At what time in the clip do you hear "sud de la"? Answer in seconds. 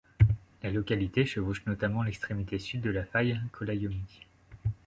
2.57-3.05